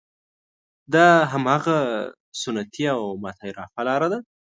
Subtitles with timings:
[0.93, 1.69] دا هماغه
[2.41, 4.19] سنتي او متعارفه لاره ده.